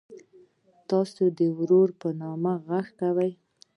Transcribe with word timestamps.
تاسو 0.89 1.13
ته 1.17 1.25
د 1.37 1.39
ورور 1.57 1.89
په 2.01 2.07
نوم 2.19 2.43
غږ 2.67 2.87
کوي. 2.99 3.31